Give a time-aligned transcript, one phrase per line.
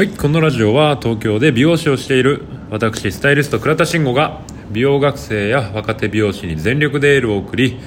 [0.00, 4.40] はいこのラジオは東京で美容師をしている私スタイリスト倉田慎吾が
[4.70, 7.78] 美容学生や若手美容師に全力でエールを送り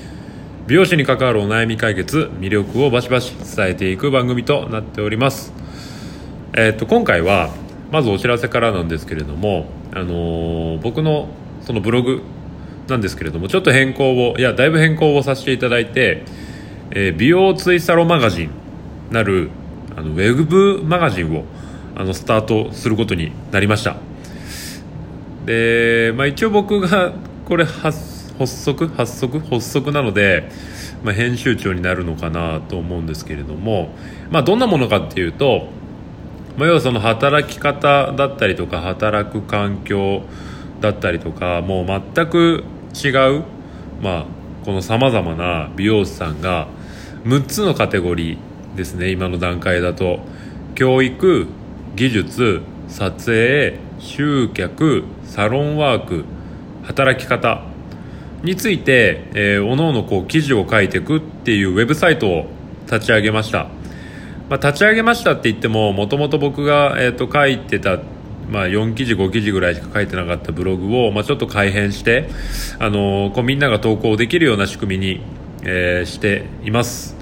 [0.68, 5.54] 美容師に関わるお悩み解決魅力をバシバシ伝えていく番組となっております。
[6.56, 7.50] えっと今回は
[7.92, 11.30] まずお知らせからなんですけれどもあのー僕の
[11.62, 12.22] そのブログ
[12.90, 16.26] なんですけれどもちょっと変更をいやだいぶ変更をさせていただいて、
[16.92, 18.52] えー美容ツイサロマガジン
[19.10, 19.50] なる
[19.96, 21.46] あのウェブマガジンを
[21.96, 23.98] あのスタートすることになりました。
[25.46, 27.14] で、まあ、一応僕が
[27.46, 28.88] これ発発足？
[28.88, 29.40] 発足？
[29.40, 30.50] 発足なので、
[31.04, 33.90] まあ、編集長になるのかなと思うんですけれども、
[34.32, 35.68] まあ、どんなものかっていうと、
[36.58, 40.24] まあ、要はその働き方だったりとか働く環境
[40.82, 42.64] だったりとかもう全く
[42.96, 43.44] 違う、
[44.02, 44.26] まあ、
[44.66, 46.68] このさまざまな美容師さんが
[47.24, 50.20] 6つのカテゴリーですね今の段階だと。
[50.76, 51.48] 教育
[51.96, 56.26] 技術撮影集客サロンワーク
[56.84, 57.64] 働き方
[58.44, 62.48] について、えー、おのおのこう記事を書いていくっていうウェブサイトを
[62.86, 63.70] 立ち上げました、
[64.50, 68.00] まあ、立ち上げましたって言ってももともと僕が、えー、と書いてた
[68.50, 72.30] まあ、4記事5記事ぐらいしか書いてなかったブログを、まあ、ちょっと改変して、
[72.78, 75.22] あのーこうみんなが投稿できるような仕組みに、
[75.64, 77.16] えーしています、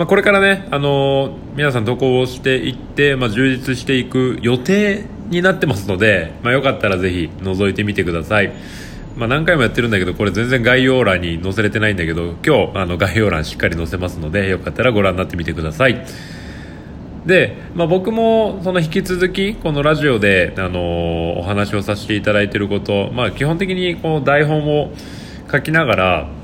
[0.00, 8.50] まあ、これからね、あのー皆さん投稿をしていって、まあ、充実していく予定になってますので、まあ、よかったらぜひ覗いてみてください。
[9.14, 16.06] まあ、何回もやってるんだけどこれ全然概要欄に載せれてないんだけど今日あの概要欄しっかり載せますのでよかったらご覧になってみてください。
[17.26, 24.92] で、まあ、僕もその引き続きこのラジオで、あのお話をさせていただいていること、まあ、基本的にこの台本を
[25.52, 26.39] 書きながら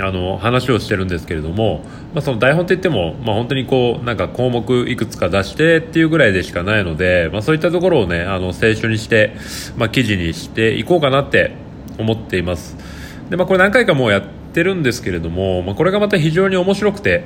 [0.00, 1.82] あの話をしてるんですけれども、
[2.14, 9.34] まあ、その台本って言っても、まあ、本当にこうなんか項目いくつか出してっていうぐらいでしかないので、まあ、そういったところをねあの聖書にして、
[9.76, 11.52] まあ、記事にしていこうかなって
[11.98, 12.76] 思っています。
[13.28, 14.22] で、まあ、これ何回かもうやっ
[14.52, 17.24] てるんですけれども、まあ、これがまた非常に面白くて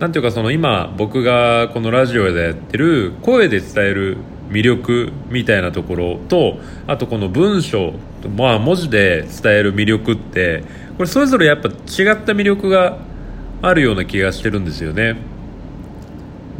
[0.00, 7.94] なんていうかその今僕がこのラジオでやってる声で伝える魅力みたいなところとあとこの文章、
[8.36, 10.64] まあ、文字で伝える魅力って
[10.96, 11.74] これそれぞれやっぱ違っ
[12.24, 12.98] た魅力が
[13.62, 15.16] あるような気がしてるんですよね。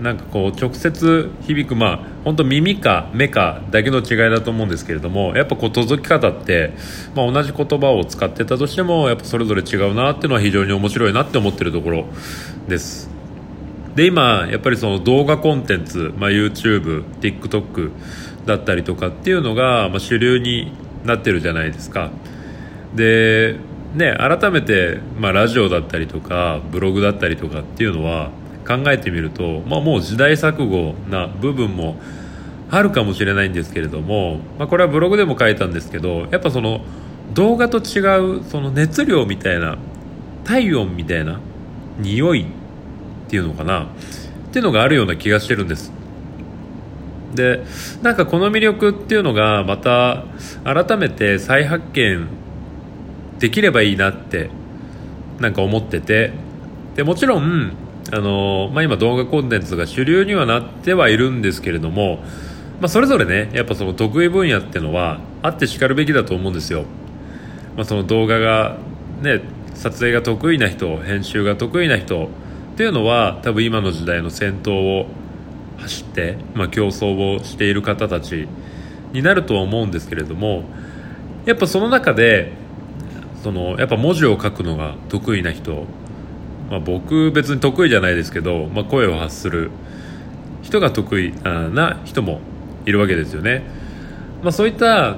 [0.00, 6.74] なんかこう直接響くまあ本当耳か目かだけの違いだと思うんですけれどもやっぱこう届き方って、
[7.14, 12.06] まあ、同じ言葉を使ってたとしてもやっぱそれぞれ違うなっていうのは非常に面白いなって思ってるところ
[12.68, 13.15] です。
[13.96, 17.90] で今やっぱりその動画コンテンツ、まあ、YouTube、TikTok
[18.44, 20.70] だったりとかっていうのが、まあ、主流に
[21.04, 22.10] なってるじゃないですか。
[22.94, 23.56] で
[23.94, 28.30] ね改めて、まあ、ラジオだったりとかブログだったりとかっていうのは
[28.68, 31.96] 考えてみると、まあ、もう時代錯誤な部分も
[32.70, 36.82] あるかもしれないんですけれども、まあ、これはブログでも書いたんですけどやっぱその
[37.32, 38.00] 動画と違
[38.40, 39.78] うその熱量みたいな
[40.44, 41.40] 体温みたいな
[41.98, 42.46] 匂い
[43.26, 43.84] っていうのかな。
[43.84, 43.86] っ
[44.52, 45.92] ていうのがあるような気がしてるんです。
[47.34, 47.62] で
[48.02, 50.24] なんかこの魅力っていうのがまた
[50.64, 52.26] 改めて再発見
[53.38, 54.48] できればいいなって
[55.38, 56.46] なんか思ってて。
[56.96, 57.72] でもちろん
[58.10, 62.16] あの、まあ、今動画コンテンツが主流にはなってはいるんですけれども、
[62.80, 66.84] まあ、それぞれねやっぱその得意分野っていうのはあってしかるべきだと思うんですよ、
[67.76, 68.78] まあ、その動画が
[69.20, 69.42] ね
[69.74, 72.30] 撮影が得意な人編集が得意な人
[72.76, 75.06] っていうのは多分今の時代の先頭を
[75.78, 78.46] 走って、まあ、競争をしている方たち
[79.14, 80.64] になるとは思うんですけれども
[81.46, 82.52] やっぱその中で
[83.42, 85.86] そのやっぱ文字を書くのが得意な人、
[86.68, 89.70] まあ、僕別に得意じゃないですけど、まあ、声を発する
[90.60, 92.40] 人が得意な人も
[92.84, 93.62] いるわけですよね、
[94.42, 95.16] まあ、そういった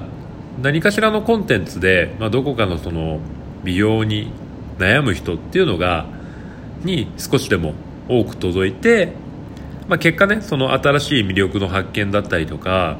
[0.61, 3.19] 何かしらのコンテンツで、まあ、どこかのその
[3.65, 4.31] 美容に
[4.77, 6.17] 悩む人っていうのが
[6.83, 7.73] に少しでも
[8.07, 9.13] 多く届いて、
[9.87, 12.97] まあ、結果ねその新しい魅力の発見だったりとか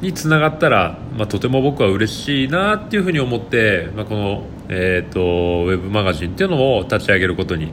[0.00, 7.72] につながったら、まあ、とても僕は嬉しいなっていうふうに思って、まあ、この、えー、とウェブマガジンっていうのを立ち上げることに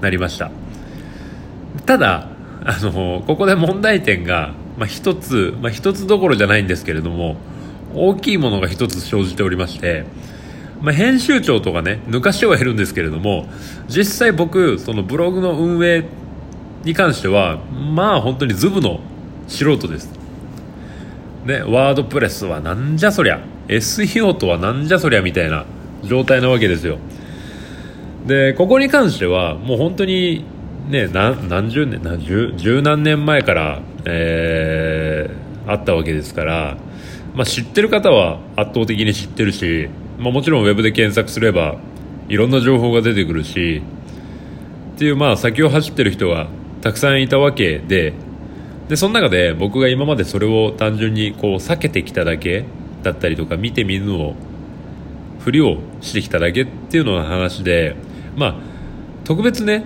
[0.00, 0.50] なりました。
[1.86, 2.28] ただ
[2.64, 7.36] あのここで問題点が、まあ、一つ、まあ、一つどころじゃないんですけれども
[7.94, 10.04] 大きいものが一つ生じておりまして、
[10.80, 13.46] まあ、編集長とかね抜かしてはいるんですけれども
[13.88, 16.04] 実際僕そのブログの運営
[16.84, 17.58] に関しては
[17.94, 19.00] まあ本当にズブの
[19.46, 20.10] 素人です。
[21.44, 25.66] ね、ワードプレスはなんじゃそりゃ SEO とはなんじゃそりゃみたいな
[26.02, 26.98] 状態なわけですよ。
[28.26, 30.44] でここに関してはもう本当に
[30.88, 36.76] ね何何十年何十十何年前からえー、あったわけですから、
[37.34, 39.88] まあ、知ってる方は圧倒的に知ってるし、
[40.18, 41.76] まあ、もちろんウェブで検索すれば
[42.28, 43.82] いろんな情報が出てくるし
[44.94, 46.48] っていうまあ先を走ってる人が
[46.80, 48.12] たくさんいたわけで
[48.88, 52.64] でその中で僕が今までそれを単純にこう避けてきただけ
[53.02, 54.34] だったりとか見てみるのを
[55.40, 57.96] ふりをしてきただけっていうのの話で
[58.36, 58.54] まあ
[59.24, 59.84] 特別ね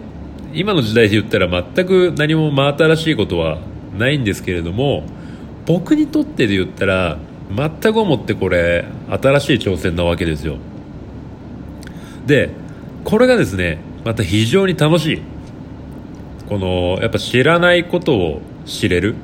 [0.53, 3.59] 今の時代で言ったら全く何も真新しいことは
[3.97, 5.05] ないんですけれども
[5.67, 7.19] 僕にとってで言ったら
[7.55, 10.57] 全く思ってこれ新しい挑戦なわけですよ。
[12.27, 12.51] で
[13.05, 15.23] これがですねまた非常に楽しい。
[16.49, 19.15] このやっぱ知らないことを知れる。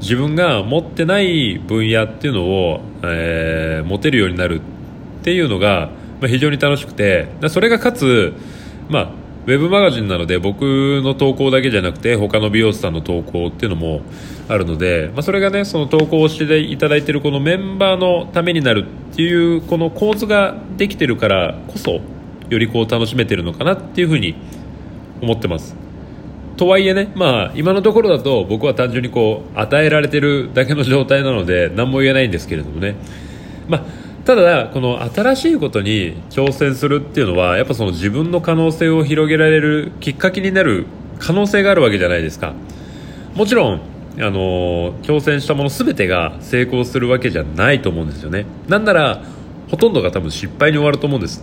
[0.00, 5.90] 自分が持ってない分野っていうのを、えー、持てるようになるっていうのが、
[6.20, 7.28] ま、非常に楽しくて。
[7.48, 8.32] それがかつ、
[8.88, 9.10] まあ、
[9.44, 10.62] ウェブマガジンなので僕
[11.02, 14.02] の投稿だけじゃなくて他の美容師さんの投稿っていうのも
[14.48, 22.00] あるので、まあ、それがねその投稿をしていただいているこのメンバーのためになるっていうこの構図ができてるからこそ
[22.50, 24.36] よりこう楽しめてるのかなっていうふうに
[25.20, 25.74] 思ってます。
[26.56, 32.94] とはいえねまあ今のところだと僕は単純にこう与えられてるだけの状態なので何も言えないんですけれどもね
[33.68, 40.86] まあただこの新しいことに挑戦するっていうのはやっぱその自分の可能性を広げられるきっかけになる
[41.18, 42.54] 可能性があるわけじゃないですか。
[43.34, 43.80] もちろん
[44.18, 48.46] あの挑戦したもの全てが成功するわけじゃないと思うんですよね。
[48.68, 49.22] なんなら
[49.70, 51.42] ほとんどが多分失敗に終わると思うんです。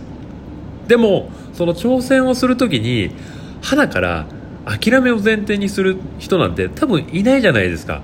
[0.88, 3.10] でもその挑戦をする時に
[3.60, 4.26] 花から
[4.64, 8.00] 諦めを前提にする人なんて多分いないじゃないですか。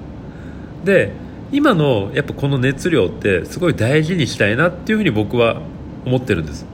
[0.84, 1.12] で
[1.52, 5.60] 今のやっぱこの熱量ってすごい大事にしたいなっていうふうに僕は
[6.04, 6.66] 思ってるんです。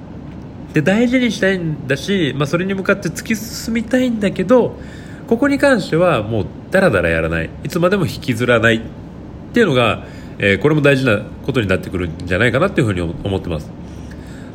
[0.72, 4.78] で大事にしたいんだし、まあ、それに向かって突き進みたいんだけど
[5.26, 7.50] ここに関してはもうダラダラやらない。
[7.64, 8.76] いつまでも引きずらない。
[8.76, 10.06] っていうのが、
[10.38, 13.70] えー、これも大事なことになってくるんじゃないかなっていうふうに思ってます。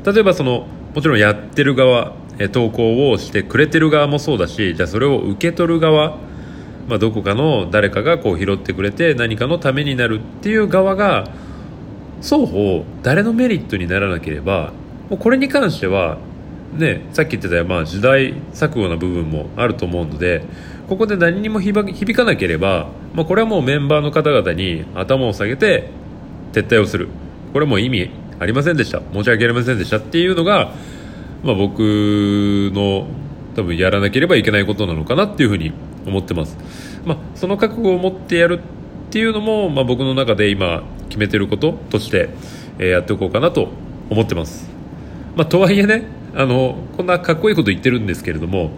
[0.05, 0.65] 例えばその
[0.95, 2.13] もちろんやってる側
[2.51, 6.17] 投稿をしてくれてる側もそうだしじゃあそれを受け取る側
[6.87, 11.27] まあ、どこかの誰かがこう拾ってくれて何かのためになるっていう側が
[12.21, 14.71] 双方誰のメリットにならなければ
[15.09, 16.17] もうこれに関しては
[16.73, 20.43] ねさっき言ってたまあ時代錯誤な部分もあると思うので
[20.87, 25.89] ここで何にも響かなければ、まあ、これはもうメンバーの方々に頭を下げて
[26.53, 27.09] 撤退をする。
[27.51, 29.01] これはもう意味ありませんでした。
[29.13, 30.71] 申し訳ありませんでしたっていうのが、
[31.43, 31.79] まあ、僕
[32.73, 33.07] の
[33.55, 35.73] 多分やらなければいけないことなのかなっていうふうに
[36.07, 36.57] 思ってます、
[37.06, 42.30] まあ、その覚悟を持ってやるっていうのも、まあ、僕の中で今決めてることとして、
[42.80, 43.69] えー、やっておこうかなと
[44.09, 44.69] 思ってます、
[45.36, 46.06] まあ、とはいえね
[46.36, 48.71] あのこんなかっこいいこと言ってるんですけれども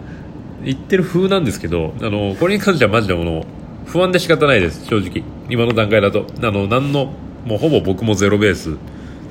[0.64, 3.44] 言ってる風なんですけどあのこれに関してはマジでもの
[3.90, 4.86] 不安で仕方ないです。
[4.86, 5.24] 正直。
[5.48, 6.24] 今の段階だと。
[6.42, 7.12] あの何の
[7.44, 8.76] もうほぼ僕もゼロベース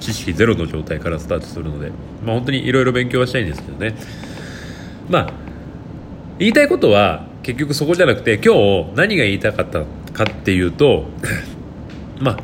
[0.01, 1.91] 知識ゼロの状態からスタートするので、
[2.25, 3.95] まあ、本当にいろいろ勉強はしたいんですけどね。
[5.09, 5.33] まあ
[6.39, 9.83] 言いたいことは結局そこじゃなくて今日何が言いたかった
[10.13, 11.05] かっていうと
[12.19, 12.37] まあ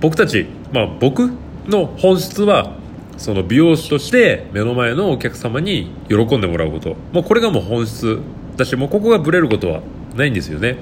[0.00, 1.30] 僕たち、まあ、僕
[1.66, 2.74] の本質は
[3.16, 6.96] その美容師として目の前のお客様に喜んでもらうこと。
[7.12, 8.18] もうこれがもう本質
[8.56, 9.80] だしもうここがブレることは
[10.14, 10.76] ないんですよね。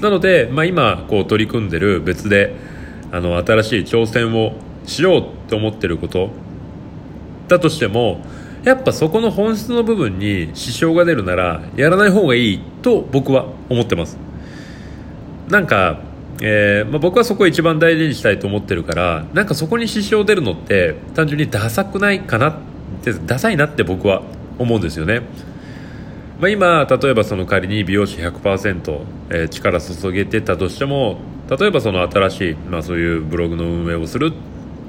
[0.00, 2.54] なので、まあ、今こう取り組んでる別で
[3.10, 4.52] あの新しい挑戦を
[4.86, 6.30] しようって思ってること。
[7.48, 8.20] だとしても
[8.64, 14.16] やっぱそこの本質の部分に支障が出るならやらない方がいいと僕は思ってます。
[15.48, 16.00] なんか、
[16.40, 22.54] えーまあ、僕はそこを一番大事にしたいと思ってるからなんかそこに支障出るのって単純にダサくないかなっ
[23.02, 24.22] てダサいなって僕は
[24.58, 25.22] 思うんですよね。
[26.40, 31.18] まあ、今、例えばその仮に美容師100%、えー、力注げてたとしても
[31.48, 34.32] 例えばその新しい、まあ、そういうブログの運営をする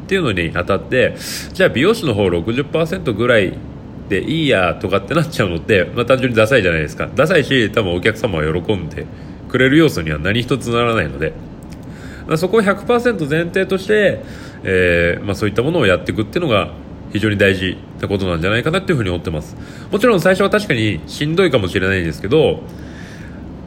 [0.05, 1.15] っていうのにあたって
[1.53, 3.57] じゃあ美容師の方60%ぐらい
[4.07, 7.09] でいいやとかってなっちゃうのって、まあ、単純にダサいじゃないですか。
[7.15, 9.07] ダサいし多分お客様は喜んで
[9.49, 11.33] くれる要素には何一つならないので、
[12.27, 14.21] まあ、そこを100%前提として、
[14.63, 16.69] えーまあ、そういったものをやっていくっていうのが
[17.11, 19.55] 非常に大事なことなんじゃないかなっていうふうに思ってます。
[19.91, 22.61] もちろん最初は確かにしんどいかもしれないですけど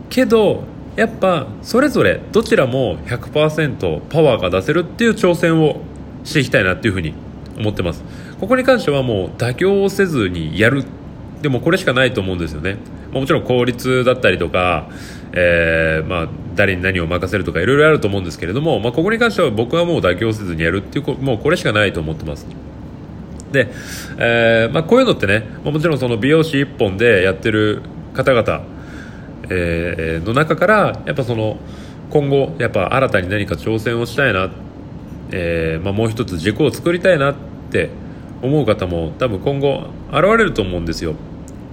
[0.09, 0.65] けど
[0.97, 5.81] やっぱそれぞれどちらも100%パワーが出せるっていう挑戦を
[6.25, 7.15] していきたいなっていうふうに
[7.59, 8.03] 思ってます。
[8.41, 10.85] ここに関してはもう妥協せずにやる。
[11.43, 12.77] でもこれしかないと思うんですよね。
[13.13, 14.89] もちろん効率だったりとか、
[15.33, 22.47] えー、まあ、誰に何を任せるとかいろいろあると思うんですけれども、まあ、ここに関しては僕はもう妥協せずにやるっていうもうこれしかないと思ってます。
[23.53, 23.69] で、
[24.19, 27.83] えー、ま、こういうのってねまもちろんその美容師1本でやってる
[28.15, 28.63] 方々、
[29.51, 31.57] えー、の中からやっぱその
[32.11, 34.51] 今後やっぱ新たに何か挑戦をしたいなっ、
[35.31, 37.35] えー、まあ、もう一つ軸を作りたいなっ
[37.71, 37.91] て
[38.43, 41.15] 思う方も多分今後現れると思うんですよ。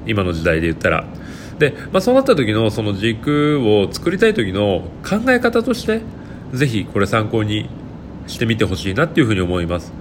[0.07, 1.05] 今の時代で言ったら。
[1.59, 6.01] で、まあ、そうなった時のその軸を作りたい時の考え方として
[6.53, 7.69] ぜひこれ参考に
[8.27, 9.93] してみてほしいなっていうふうに思います。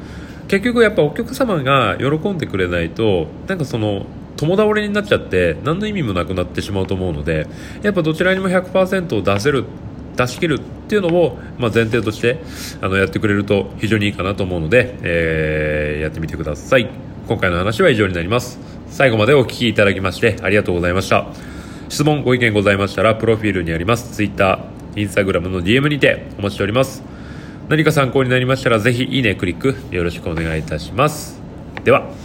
[0.48, 4.06] 結局やっぱお客様が喜んでくれないとなんかその
[4.36, 7.46] 共倒れになっちゃって何の意味もなくなってしまうと思うので
[7.82, 9.64] やっぱどちらにも100%を出せる
[10.16, 12.38] 出し切るっていうのを、まあ、前提として
[12.80, 16.88] あのやってくれると非常にいいかなと思うので、えー、やってみてください。
[17.26, 18.58] 今回の話は以上になります。
[18.88, 21.26] 最後までお聞きいただきましてありがとうございました。
[21.88, 24.14] 質問ご意見ございましたらプロフィールにあります。
[24.14, 27.02] Twitter、Instagram の DM にてお待ちしております。
[27.68, 31.40] 何か参考になりましたらぜひいいねクリックよろしくお願いいたします。
[31.82, 32.23] では。